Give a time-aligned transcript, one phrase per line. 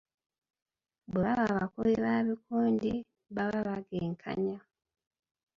[1.11, 2.91] Bwe baba bakubi ba bikonde
[3.35, 4.57] baba bagenkanya